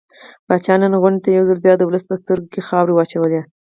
[0.47, 3.41] پاچا نن غونډې ته يو ځل بيا د ولس په سترګو کې خاورې واچولې.